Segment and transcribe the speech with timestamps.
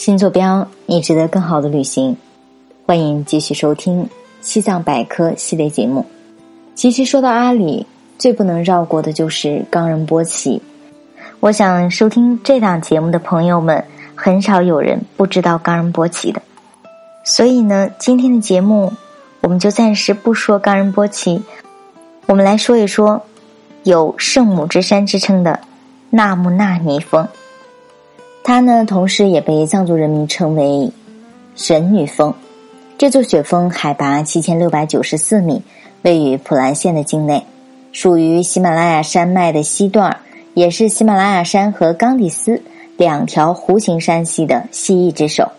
[0.00, 2.16] 新坐标，你值得更好的旅行。
[2.86, 4.02] 欢迎继续收听
[4.40, 6.06] 《西藏百科》系列节目。
[6.74, 7.84] 其实说到阿里，
[8.16, 10.62] 最不能绕过的就是冈仁波齐。
[11.40, 13.84] 我想收听这档节目的朋友们，
[14.14, 16.40] 很少有人不知道冈仁波齐的。
[17.22, 18.90] 所以呢，今天的节目
[19.42, 21.42] 我们就暂时不说冈仁波齐，
[22.24, 23.20] 我们来说一说
[23.82, 25.60] 有“圣母之山”之称的
[26.08, 27.28] 纳木纳尼峰。
[28.50, 30.90] 它呢，同时也被藏族人民称为
[31.54, 32.34] “神女峰”。
[32.98, 35.62] 这座雪峰海拔七千六百九十四米，
[36.02, 37.46] 位于普兰县的境内，
[37.92, 40.16] 属于喜马拉雅山脉的西段，
[40.54, 42.60] 也是喜马拉雅山和冈底斯
[42.96, 45.52] 两条弧形山系的西翼之首。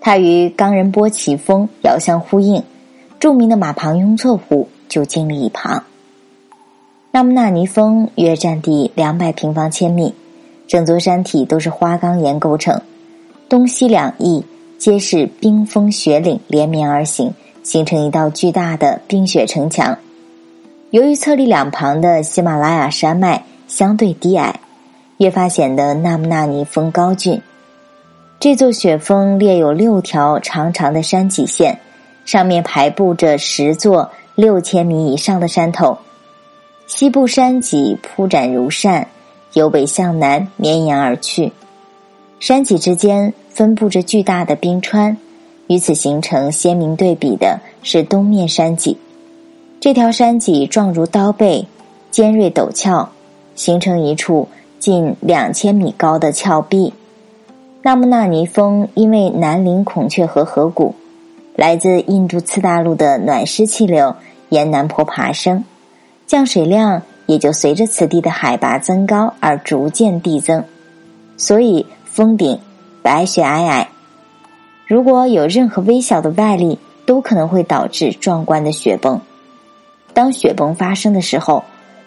[0.00, 2.62] 它与冈仁波齐峰遥相呼应，
[3.18, 5.82] 著名的马旁雍措湖就经历一旁。
[7.10, 10.14] 纳木纳尼峰约占地两百平方千米。
[10.72, 12.80] 整座山体都是花岗岩构成，
[13.46, 14.42] 东西两翼
[14.78, 19.98] 皆是冰封雪岭连绵而行，形成一道巨大的冰雪城墙。
[20.88, 24.60] 由于侧立两旁的喜马拉雅山脉相对低矮，
[25.18, 27.42] 越发显得纳木纳尼峰高峻。
[28.40, 31.80] 这座雪峰列有六条长长的山脊线，
[32.24, 35.98] 上面排布着十座六千米以上的山头，
[36.86, 39.06] 西部山脊铺展如扇。
[39.54, 41.52] 由北向南绵延而去，
[42.40, 45.16] 山脊之间分布着巨大的冰川，
[45.66, 48.96] 与此形成鲜明对比的是东面山脊。
[49.78, 51.66] 这条山脊状如刀背，
[52.10, 53.10] 尖锐陡峭，
[53.54, 56.92] 形成一处近两千米高的峭壁。
[57.82, 60.94] 纳木纳尼峰因为南临孔雀河河谷，
[61.56, 64.14] 来自印度次大陆的暖湿气流
[64.48, 65.64] 沿南坡爬升，
[66.26, 67.02] 降水量。
[67.26, 70.64] 也就随着此地的海拔增高而逐渐递增，
[71.36, 72.58] 所以峰顶
[73.02, 73.86] 白雪皑皑。
[74.86, 79.20] 如果有任何微小的外力，都可能会导致壮观的雪崩。
[80.12, 81.64] 当雪崩发生的时候，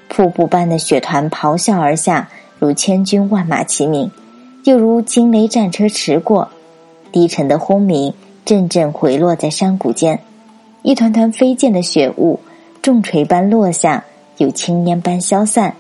[0.08, 4.12] 瀑布般的雪团咆哮而下，如千军万马齐鸣，
[4.64, 6.50] 又如惊雷战车驰过。
[7.12, 10.20] 低沉的轰鸣阵阵回落在山谷间，
[10.84, 12.40] 一团团飞溅的雪雾
[12.82, 14.04] 重锤般落下。
[14.38, 15.74] 有青烟般消散，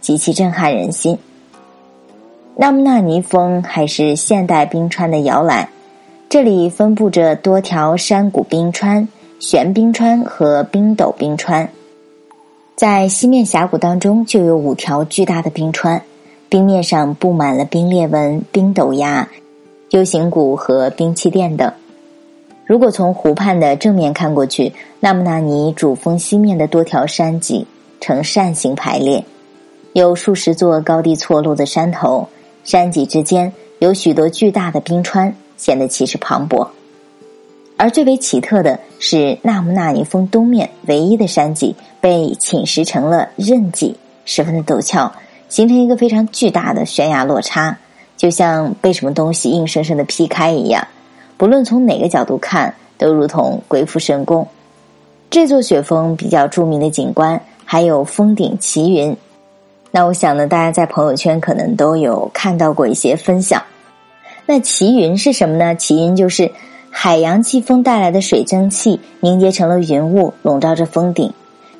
[0.00, 1.18] 极其震撼人心。
[2.54, 5.68] 纳木纳尼峰还是现代冰川的摇篮，
[6.28, 9.08] 这里分布着多条山谷冰川、
[9.40, 11.68] 悬冰川和冰斗冰川。
[12.76, 16.02] 在西面峡谷当中，就有五条巨大的冰川，
[16.48, 19.28] 冰面上布满了冰裂纹、冰斗崖、
[19.90, 21.72] U 型谷和冰气垫等。
[22.64, 27.66] 如果从湖畔的正面看过去，纳木纳尼主峰西面的多条山脊。
[28.00, 29.24] 呈扇形排列，
[29.92, 32.28] 有数十座高低错落的山头，
[32.64, 36.66] 山脊之间有许多巨大的冰川，显得气势磅礴。
[37.78, 45.12] 而最为奇特的是，纳木纳尼峰东面唯一的山脊被侵蚀成了刃脊，十分的陡峭，
[45.48, 47.76] 形成一个非常巨大的悬崖落差，
[48.16, 50.86] 就像被什么东西硬生生的劈开一样。
[51.36, 54.46] 不论从哪个角度看，都如同鬼斧神工。
[55.28, 57.38] 这座雪峰比较著名的景观。
[57.68, 59.14] 还有峰顶奇云，
[59.90, 63.60] 那我想呢，大家在朋友圈可能都有看到过一些分享。
[64.46, 65.74] 那奇云是什么呢？
[65.74, 66.48] 奇云就是
[66.90, 71.32] 海洋季风带来的水蒸气凝结成了云雾，笼罩着峰顶。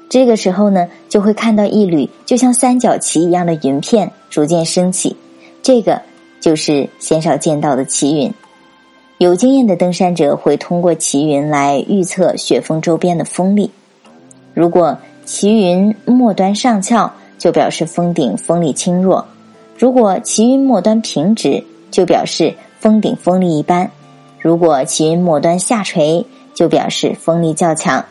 [0.09, 5.17] 这个时候呢，就会看到一缕就像三角旗一样的云片逐渐升起，
[5.63, 6.03] 这个
[6.41, 8.35] 就是鲜少见到的奇云。
[9.19, 13.71] 有经验的登山者会通过奇云来预测雪峰周边的风力。
[14.53, 19.23] 如果旗云末端上翘，就表示峰顶风力轻弱；
[19.77, 23.89] 如果旗云末端平直，就表示峰顶风力一般；
[24.41, 28.05] 如果旗云末端下垂，就表示风力较强。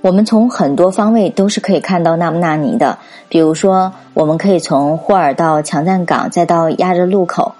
[0.00, 2.98] 我们从很多方位都是可以看到纳木纳尼的，
[3.28, 7.52] 比如说，我们可以从霍尔到强赞港，再到亚热路口，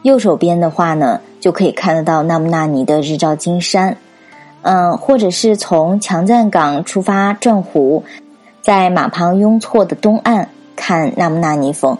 [0.00, 3.94] 右手边的话呢，就可以看得到纳木纳尼的日照金山。
[4.62, 8.02] 嗯，或者是从强赞港出发转湖，
[8.62, 11.96] 在马旁雍措的东岸看纳木纳尼峰。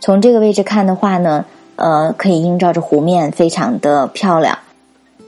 [0.00, 1.44] 从这个位置看的话呢，
[1.76, 4.56] 呃，可以映照着湖面，非常的漂亮。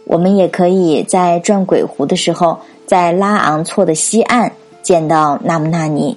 [0.06, 4.50] 我们也可以在转鬼湖的时候，在拉昂措的西岸
[4.82, 6.16] 见到纳木纳尼。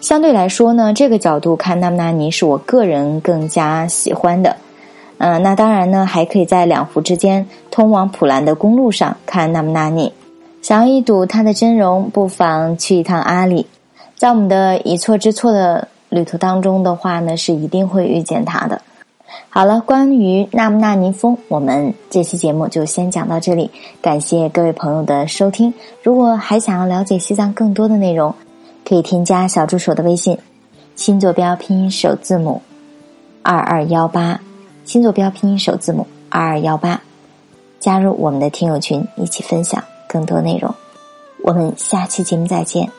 [0.00, 4.56] 相对来说呢，这个角度看纳木纳尼是我个人更加喜欢的。
[5.18, 10.12] 嗯，那当然呢，还可以在两湖之间通往普兰的公路上看纳木纳尼。
[10.60, 13.66] 想要一睹它的真容，不妨去一趟阿里。
[14.16, 18.80] 在我们的一错之错的旅途当中的话呢，是一定会遇见它的。
[19.50, 23.70] 好了，关于纳木纳尼峰，我们这期节目就先讲到这里。
[24.00, 25.72] 感谢各位朋友的收听。
[26.02, 28.34] 如果还想要了解西藏更多的内容，
[28.84, 30.38] 可以添加小助手的微信，
[30.96, 32.62] 新坐标拼音首字母
[33.42, 34.40] 二二幺八，
[34.84, 37.00] 新坐标拼音首字母二二幺八，
[37.80, 40.74] 加入我们的听友群，一起分享更多内容。
[41.42, 42.90] 我们下期节目再见。